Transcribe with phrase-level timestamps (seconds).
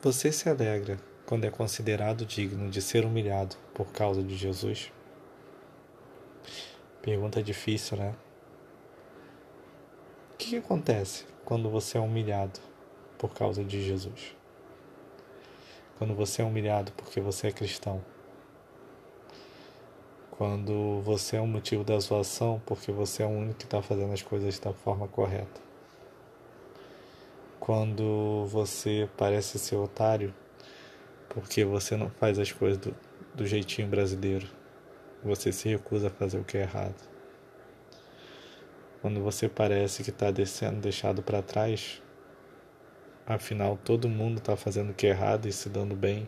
[0.00, 0.96] Você se alegra
[1.26, 4.92] quando é considerado digno de ser humilhado por causa de Jesus?
[7.02, 8.14] Pergunta difícil, né?
[10.34, 12.60] O que, acontece quando você é humilhado
[13.18, 14.36] por causa de Jesus?
[15.98, 18.00] Quando você é humilhado porque você é cristão?
[20.30, 24.12] Quando você é o motivo da zoação porque você é o único que está fazendo
[24.12, 25.67] as coisas da forma correta?
[27.68, 30.34] Quando você parece ser otário
[31.28, 32.96] porque você não faz as coisas do,
[33.34, 34.48] do jeitinho brasileiro?
[35.22, 36.94] Você se recusa a fazer o que é errado?
[39.02, 42.02] Quando você parece que está descendo deixado para trás,
[43.26, 46.26] afinal todo mundo está fazendo o que é errado e se dando bem,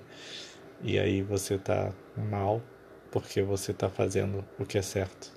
[0.82, 2.60] e aí você está mal
[3.10, 5.32] porque você está fazendo o que é certo.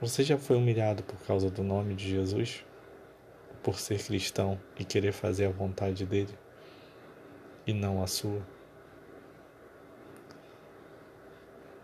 [0.00, 2.64] Você já foi humilhado por causa do nome de Jesus?
[3.62, 6.36] Por ser cristão e querer fazer a vontade dele
[7.66, 8.40] e não a sua?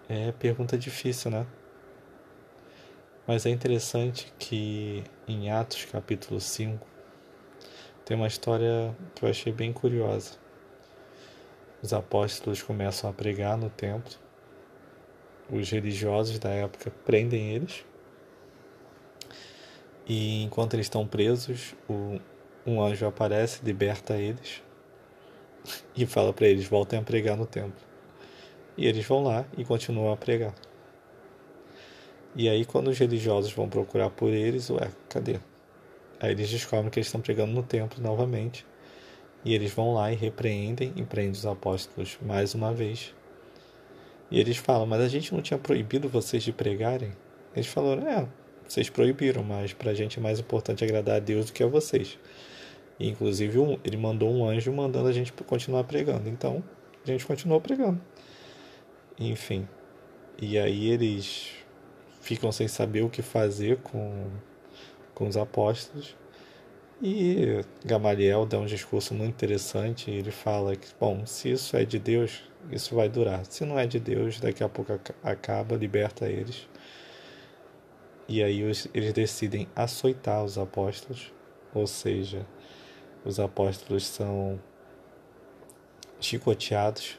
[0.09, 1.47] É pergunta difícil, né?
[3.27, 6.87] Mas é interessante que em Atos capítulo 5
[8.05, 10.33] tem uma história que eu achei bem curiosa.
[11.83, 14.13] Os apóstolos começam a pregar no templo.
[15.51, 17.83] Os religiosos da época prendem eles.
[20.07, 22.21] E enquanto eles estão presos, o,
[22.67, 24.63] um anjo aparece, liberta eles
[25.97, 27.81] e fala para eles: voltem a pregar no templo.
[28.77, 30.55] E eles vão lá e continuam a pregar.
[32.37, 35.39] E aí, quando os religiosos vão procurar por eles, ué, cadê?
[36.19, 38.67] Aí eles descobrem que eles estão pregando no templo novamente.
[39.45, 43.15] E eles vão lá e repreendem e prendem os apóstolos mais uma vez.
[44.31, 47.13] E eles falam: Mas a gente não tinha proibido vocês de pregarem?
[47.55, 48.27] Eles falaram: É,
[48.67, 51.67] vocês proibiram, mas para a gente é mais importante agradar a Deus do que a
[51.67, 52.19] vocês.
[52.99, 56.29] E, inclusive, um, ele mandou um anjo mandando a gente continuar pregando.
[56.29, 56.63] Então,
[57.05, 58.01] a gente continuou pregando.
[59.19, 59.69] Enfim.
[60.41, 61.53] E aí eles
[62.21, 64.31] ficam sem saber o que fazer com,
[65.15, 66.17] com os apóstolos.
[67.03, 70.11] E Gamaliel dá um discurso muito interessante.
[70.11, 73.45] Ele fala que, bom, se isso é de Deus, isso vai durar.
[73.47, 76.67] Se não é de Deus, daqui a pouco acaba, liberta eles.
[78.27, 78.61] E aí
[78.95, 81.33] eles decidem açoitar os apóstolos,
[81.75, 82.47] ou seja,
[83.25, 84.59] os apóstolos são
[86.21, 87.19] chicoteados,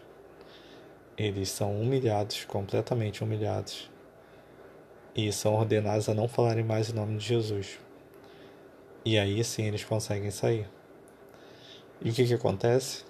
[1.17, 3.89] eles são humilhados, completamente humilhados,
[5.15, 7.79] e são ordenados a não falarem mais o nome de Jesus.
[9.05, 10.67] E aí sim eles conseguem sair.
[12.01, 13.05] E o que, que acontece?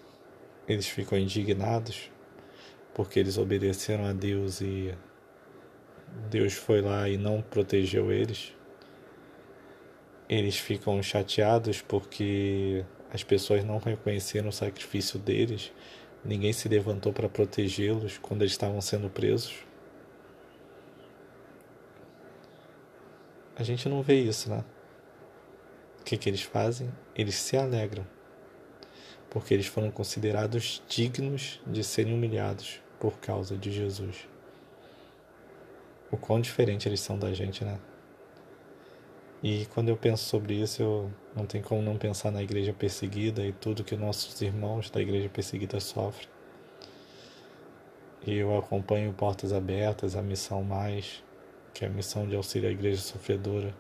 [0.68, 2.12] Eles ficam indignados
[2.94, 4.94] porque eles obedeceram a Deus e
[6.30, 8.54] Deus foi lá e não protegeu eles.
[10.28, 12.84] Eles ficam chateados porque
[13.14, 15.72] as pessoas não reconheceram o sacrifício deles,
[16.24, 19.54] ninguém se levantou para protegê-los quando eles estavam sendo presos.
[23.56, 24.64] A gente não vê isso, né?
[26.06, 26.94] que, que eles fazem?
[27.16, 28.06] Eles se alegram,
[29.30, 34.28] porque eles foram considerados dignos de serem humilhados por causa de Jesus.
[36.16, 37.78] O quão diferente eles são da gente, né?
[39.44, 43.46] E quando eu penso sobre isso, eu não tenho como não pensar na igreja perseguida
[43.46, 46.28] e tudo que nossos irmãos da igreja perseguida sofrem.
[48.26, 51.24] E eu acompanho Portas Abertas, a Missão Mais,
[51.74, 53.74] que é a missão de auxílio à igreja sofredora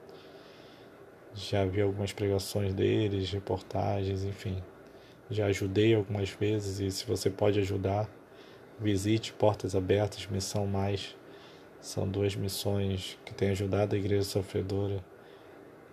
[1.36, 4.64] já vi algumas pregações deles, reportagens, enfim.
[5.30, 8.10] Já ajudei algumas vezes e se você pode ajudar,
[8.80, 11.14] visite Portas Abertas, Missão Mais.
[11.86, 15.06] São duas missões que têm ajudado a igreja sofredora.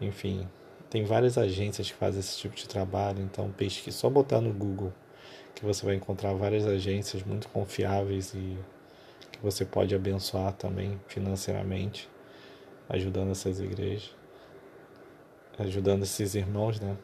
[0.00, 0.48] Enfim,
[0.88, 4.90] tem várias agências que fazem esse tipo de trabalho, então pesquise, só botar no Google
[5.54, 8.56] que você vai encontrar várias agências muito confiáveis e
[9.32, 12.08] que você pode abençoar também financeiramente,
[12.88, 14.14] ajudando essas igrejas
[15.58, 16.96] ajudando esses irmãos, né?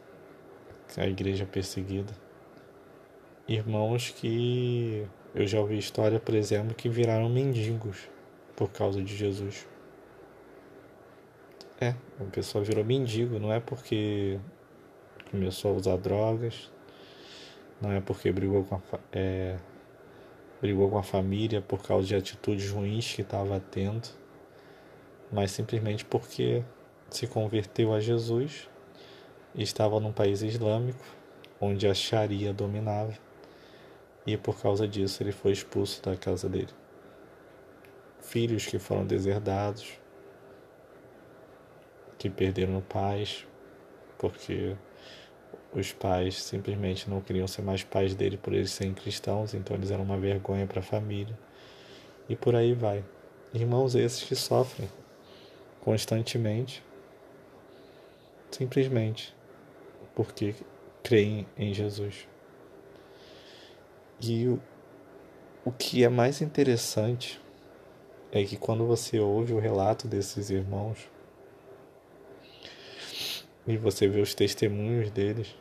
[0.97, 2.15] A igreja perseguida.
[3.47, 8.09] Irmãos que eu já ouvi história, por exemplo, que viraram mendigos
[8.59, 9.69] por causa de Jesus.
[11.81, 14.41] É, a pessoa virou mendigo, não é porque
[15.31, 16.69] começou a usar drogas,
[17.81, 18.81] não é porque brigou com a,
[19.13, 19.59] é,
[20.61, 24.09] brigou com a família por causa de atitudes ruins que estava tendo,
[25.31, 26.65] mas simplesmente porque
[27.11, 28.69] se converteu a Jesus
[29.55, 31.05] e estava num país islâmico
[31.61, 33.15] onde a Sharia dominava
[34.27, 36.88] e por causa disso ele foi expulso da casa dele.
[38.29, 39.99] Filhos que foram deserdados,
[42.19, 43.47] que perderam pais
[44.19, 44.77] porque
[45.73, 49.91] os pais simplesmente não queriam ser mais pais dele por eles serem cristãos, então eles
[49.91, 51.39] eram uma vergonha para a família.
[52.29, 53.03] E por aí vai.
[53.55, 54.91] Irmãos esses que sofrem
[55.81, 56.85] constantemente,
[58.51, 59.35] simplesmente
[60.15, 60.55] porque
[61.03, 62.29] creem em Jesus.
[64.21, 64.61] E o,
[65.65, 67.41] o que é mais interessante
[68.31, 71.11] é que quando você ouve o relato desses irmãos
[73.67, 75.55] e você vê os testemunhos deles,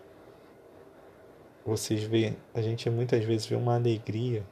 [1.66, 4.46] vocês veem, a gente muitas vezes vê uma alegria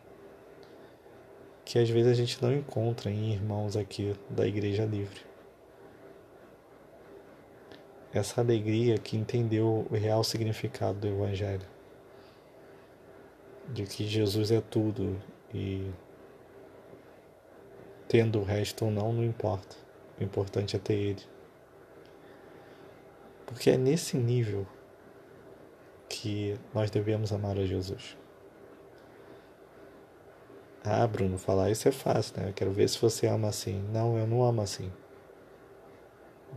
[1.64, 5.22] que às vezes a gente não encontra em irmãos aqui da Igreja Livre.
[8.14, 11.66] Essa alegria que entendeu o real significado do Evangelho,
[13.70, 15.20] de que Jesus é tudo
[15.54, 15.90] e
[18.16, 19.76] tendo o resto ou não, não importa.
[20.18, 21.22] O importante é ter Ele.
[23.46, 24.66] Porque é nesse nível
[26.08, 28.16] que nós devemos amar a Jesus.
[30.82, 32.48] Ah, Bruno, falar isso é fácil, né?
[32.48, 33.84] Eu quero ver se você ama assim.
[33.92, 34.90] Não, eu não amo assim.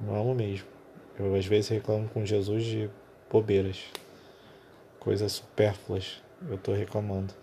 [0.00, 0.68] Não amo mesmo.
[1.18, 2.88] Eu às vezes reclamo com Jesus de
[3.28, 3.82] bobeiras,
[5.00, 6.22] coisas supérfluas.
[6.48, 7.34] Eu estou reclamando.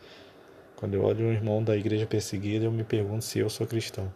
[0.75, 4.13] Quando eu olho um irmão da igreja perseguida, eu me pergunto se eu sou cristão.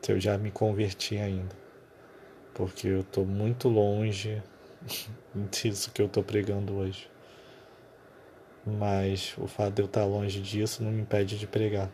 [0.00, 1.54] Se eu já me converti ainda.
[2.54, 4.40] Porque eu estou muito longe
[5.50, 7.10] disso que eu estou pregando hoje.
[8.64, 11.90] Mas o fato de eu estar longe disso não me impede de pregar.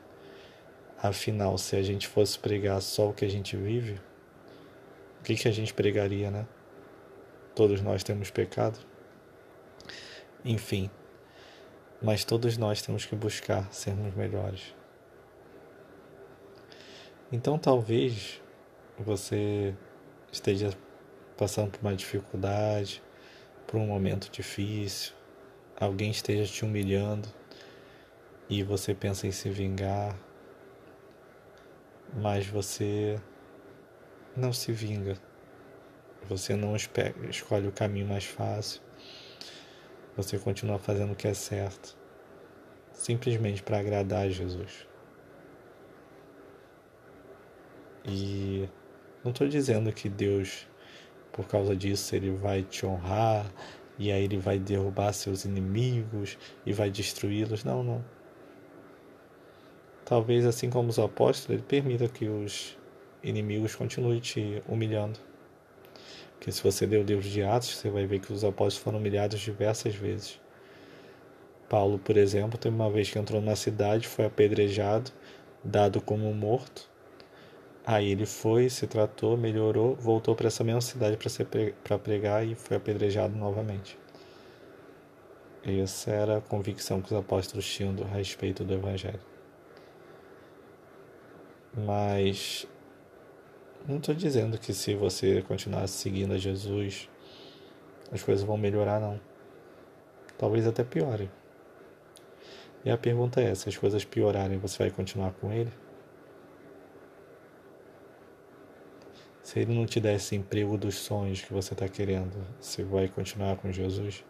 [1.02, 4.00] Afinal, se a gente fosse pregar só o que a gente vive,
[5.20, 6.46] o que, que a gente pregaria, né?
[7.54, 8.78] Todos nós temos pecado.
[10.44, 10.90] Enfim,
[12.02, 14.74] mas todos nós temos que buscar sermos melhores.
[17.32, 18.40] Então talvez
[18.98, 19.74] você
[20.30, 20.70] esteja
[21.36, 23.02] passando por uma dificuldade,
[23.66, 25.12] por um momento difícil,
[25.78, 27.28] alguém esteja te humilhando
[28.48, 30.16] e você pensa em se vingar,
[32.14, 33.20] mas você
[34.36, 35.16] não se vinga.
[36.28, 38.82] Você não escolhe o caminho mais fácil.
[40.16, 41.94] Você continua fazendo o que é certo,
[42.92, 44.86] simplesmente para agradar a Jesus.
[48.02, 48.68] E
[49.22, 50.66] não estou dizendo que Deus,
[51.32, 53.44] por causa disso, ele vai te honrar
[53.98, 57.62] e aí ele vai derrubar seus inimigos e vai destruí-los.
[57.64, 58.04] Não, não.
[60.04, 62.78] Talvez assim como os apóstolos, ele permita que os
[63.22, 65.18] inimigos continuem te humilhando.
[66.38, 68.98] Porque se você ler o livro de Atos, você vai ver que os apóstolos foram
[68.98, 70.40] humilhados diversas vezes.
[71.68, 75.10] Paulo, por exemplo, teve uma vez que entrou na cidade, foi apedrejado,
[75.64, 76.88] dado como morto.
[77.84, 81.16] Aí ele foi, se tratou, melhorou, voltou para essa mesma cidade
[81.82, 83.98] para pregar e foi apedrejado novamente.
[85.64, 89.20] Essa era a convicção que os apóstolos tinham a respeito do Evangelho.
[91.76, 92.66] Mas
[93.88, 97.08] não estou dizendo que se você continuar seguindo a Jesus,
[98.10, 99.20] as coisas vão melhorar, não.
[100.36, 101.30] Talvez até piorem.
[102.84, 105.72] E a pergunta é: se as coisas piorarem, você vai continuar com Ele?
[109.42, 113.08] Se Ele não te der esse emprego dos sonhos que você está querendo, você vai
[113.08, 114.24] continuar com Jesus?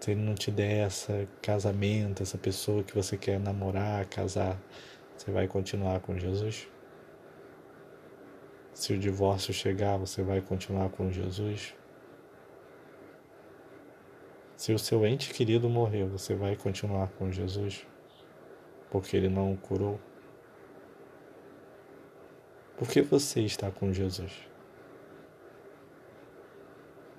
[0.00, 4.60] Se Ele não te der esse casamento, essa pessoa que você quer namorar, casar,
[5.16, 6.71] você vai continuar com Jesus?
[8.74, 11.74] Se o divórcio chegar, você vai continuar com Jesus?
[14.56, 17.86] Se o seu ente querido morreu, você vai continuar com Jesus?
[18.90, 20.00] Porque ele não o curou?
[22.76, 24.32] Por que você está com Jesus?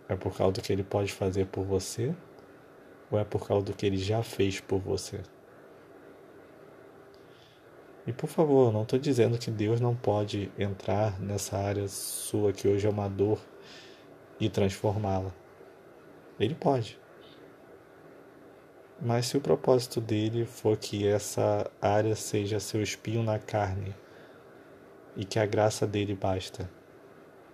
[0.10, 2.16] É por causa do que ele pode fazer por você?
[3.12, 5.22] Ou é por causa do que ele já fez por você?
[8.06, 12.68] E por favor, não estou dizendo que Deus não pode entrar nessa área sua que
[12.68, 13.40] hoje é uma dor
[14.40, 15.34] e transformá-la.
[16.38, 17.00] Ele pode.
[19.02, 23.96] Mas se o propósito dele for que essa área seja seu espinho na carne
[25.16, 26.70] e que a graça dele basta,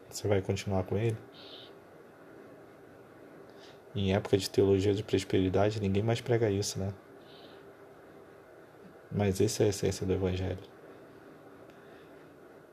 [0.10, 1.18] você vai continuar com ele?
[3.96, 6.94] Em época de teologia de prosperidade, ninguém mais prega isso, né?
[9.20, 10.64] Mas essa é a essência do Evangelho.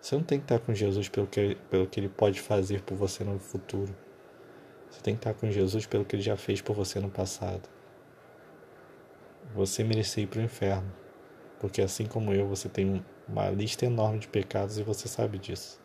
[0.00, 2.96] Você não tem que estar com Jesus pelo que, pelo que ele pode fazer por
[2.96, 3.92] você no futuro.
[4.88, 7.68] Você tem que estar com Jesus pelo que ele já fez por você no passado.
[9.56, 10.88] Você merecia ir para o inferno,
[11.58, 15.80] porque assim como eu, você tem uma lista enorme de pecados e você sabe disso.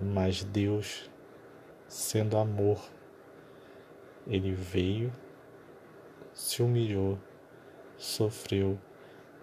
[0.00, 1.10] Mas Deus
[1.88, 2.80] sendo amor,
[4.24, 5.12] ele veio,
[6.32, 7.18] se humilhou,
[7.96, 8.78] sofreu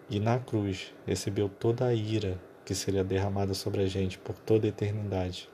[0.10, 4.66] e na cruz recebeu toda a ira que seria derramada sobre a gente por toda
[4.66, 5.50] a eternidade,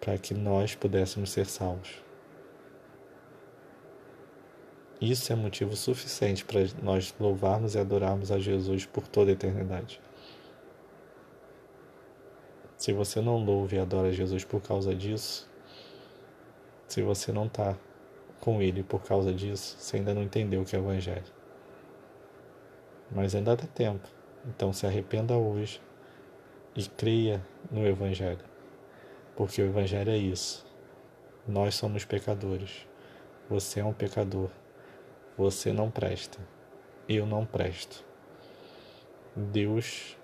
[0.00, 2.02] para que nós pudéssemos ser salvos.
[5.00, 10.00] Isso é motivo suficiente para nós louvarmos e adorarmos a Jesus por toda a eternidade.
[12.76, 15.48] Se você não louva e adora Jesus por causa disso,
[16.86, 17.76] se você não está
[18.40, 21.32] com Ele por causa disso, você ainda não entendeu o que é o Evangelho.
[23.10, 24.08] Mas ainda dá tempo.
[24.46, 25.80] Então se arrependa hoje
[26.74, 28.44] e creia no Evangelho.
[29.36, 30.66] Porque o Evangelho é isso.
[31.46, 32.86] Nós somos pecadores.
[33.48, 34.50] Você é um pecador.
[35.36, 36.38] Você não presta.
[37.08, 38.04] Eu não presto.
[39.34, 40.16] Deus,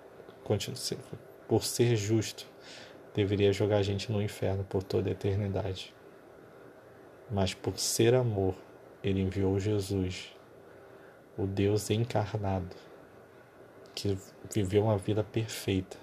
[1.47, 2.47] por ser justo,
[3.13, 5.93] deveria jogar a gente no inferno por toda a eternidade.
[7.29, 8.55] Mas por ser amor,
[9.03, 10.33] ele enviou Jesus,
[11.37, 12.75] o Deus encarnado,
[13.93, 14.17] que
[14.53, 15.97] viveu uma vida perfeita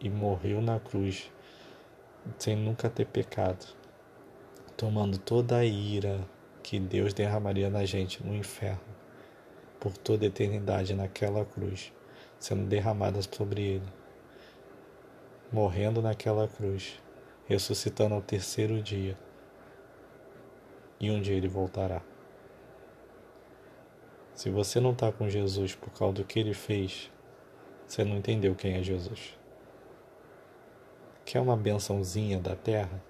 [0.00, 1.30] e morreu na cruz
[2.38, 3.66] sem nunca ter pecado,
[4.76, 6.20] tomando toda a ira,
[6.62, 9.02] que Deus derramaria na gente no inferno
[9.82, 11.92] por toda a eternidade naquela cruz,
[12.38, 13.92] sendo derramadas sobre ele,
[15.52, 17.00] morrendo naquela cruz,
[17.46, 19.18] ressuscitando ao terceiro dia.
[21.02, 22.00] E um dia ele voltará.
[24.34, 27.10] Se você não está com Jesus por causa do que ele fez,
[27.84, 29.36] você não entendeu quem é Jesus.
[31.24, 33.02] Quer uma bençãozinha da terra?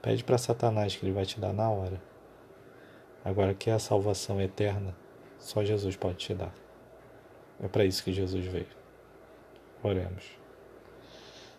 [0.00, 2.00] Pede para Satanás que ele vai te dar na hora.
[3.24, 4.96] Agora, que é a salvação eterna,
[5.38, 6.54] só Jesus pode te dar.
[7.60, 8.66] É para isso que Jesus veio.
[9.82, 10.24] Oremos.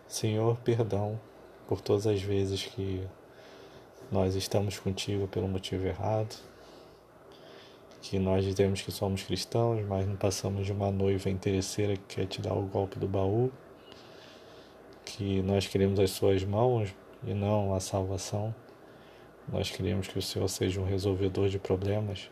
[0.08, 1.20] Senhor, perdão
[1.68, 3.06] por todas as vezes que
[4.12, 6.36] nós estamos contigo pelo motivo errado,
[8.02, 12.26] que nós dizemos que somos cristãos, mas não passamos de uma noiva interesseira que quer
[12.26, 13.50] te dar o golpe do baú,
[15.02, 18.54] que nós queremos as suas mãos e não a salvação.
[19.50, 22.30] Nós queremos que o Senhor seja um resolvedor de problemas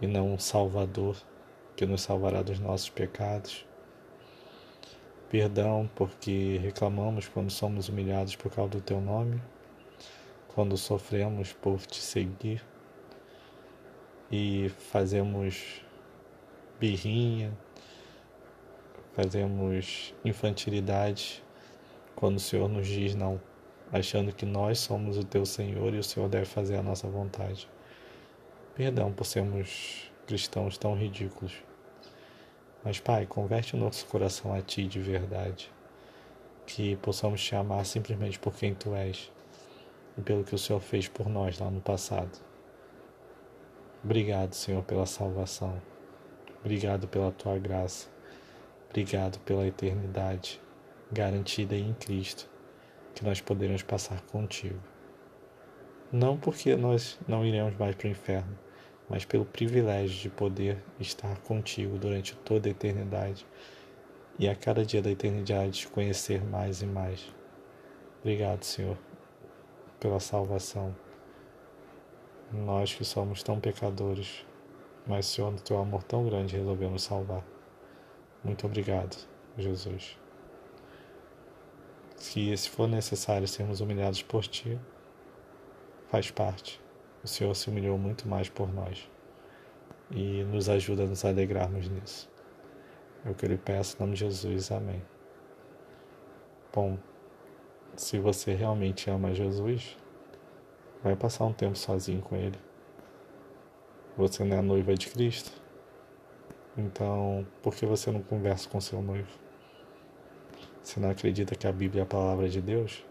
[0.00, 1.16] e não um salvador
[1.76, 3.64] que nos salvará dos nossos pecados.
[5.30, 9.40] Perdão porque reclamamos quando somos humilhados por causa do teu nome,
[10.56, 12.64] quando sofremos por te seguir
[14.32, 15.84] e fazemos
[16.80, 17.52] birrinha,
[19.12, 21.44] fazemos infantilidade
[22.14, 23.38] quando o Senhor nos diz não
[23.92, 27.68] achando que nós somos o teu Senhor e o Senhor deve fazer a nossa vontade.
[28.74, 31.52] Perdão por sermos cristãos tão ridículos.
[32.82, 35.70] Mas, Pai, converte o nosso coração a Ti de verdade.
[36.64, 39.35] Que possamos te amar simplesmente por quem Tu és
[40.16, 42.38] e pelo que o Senhor fez por nós lá no passado.
[44.02, 45.80] Obrigado, Senhor, pela salvação.
[46.60, 48.08] Obrigado pela Tua graça.
[48.88, 50.60] Obrigado pela eternidade
[51.10, 52.48] garantida em Cristo
[53.14, 54.80] que nós poderemos passar contigo.
[56.12, 58.58] Não porque nós não iremos mais para o inferno,
[59.08, 63.46] mas pelo privilégio de poder estar contigo durante toda a eternidade
[64.38, 67.32] e a cada dia da eternidade te conhecer mais e mais.
[68.20, 68.98] Obrigado, Senhor,
[69.98, 70.94] pela salvação.
[72.52, 74.46] Nós que somos tão pecadores,
[75.06, 77.44] mas, Senhor, no teu amor tão grande, resolveu nos salvar.
[78.42, 79.16] Muito obrigado,
[79.56, 80.18] Jesus.
[82.16, 84.78] Se, se for necessário sermos humilhados por ti,
[86.08, 86.80] faz parte.
[87.22, 89.10] O Senhor se humilhou muito mais por nós
[90.10, 92.30] e nos ajuda a nos alegrarmos nisso.
[93.24, 94.70] É o que eu lhe peço em nome de Jesus.
[94.70, 95.02] Amém.
[96.72, 96.96] Bom,
[97.96, 99.96] se você realmente ama Jesus,
[101.02, 102.58] vai passar um tempo sozinho com Ele.
[104.16, 105.50] Você não é noiva de Cristo?
[106.76, 109.28] Então, por que você não conversa com seu noivo?
[110.82, 113.04] Você não acredita que a Bíblia é a palavra de Deus?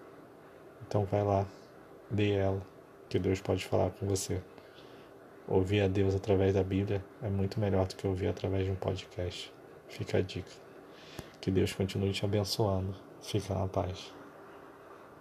[0.87, 1.47] Então vai lá,
[2.11, 2.61] lê ela,
[3.09, 4.41] que Deus pode falar com você.
[5.47, 8.75] Ouvir a Deus através da Bíblia é muito melhor do que ouvir através de um
[8.75, 9.51] podcast.
[9.87, 10.49] Fica a dica.
[11.41, 12.95] Que Deus continue te abençoando.
[13.21, 14.14] Fica na paz.